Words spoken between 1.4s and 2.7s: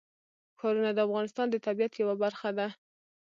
د طبیعت یوه برخه ده.